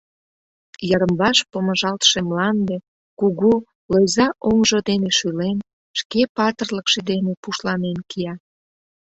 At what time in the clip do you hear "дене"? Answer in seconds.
4.89-5.09, 7.09-7.33